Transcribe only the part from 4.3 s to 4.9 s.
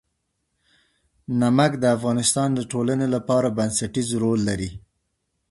لري.